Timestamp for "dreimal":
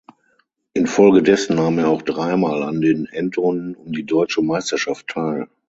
2.01-2.63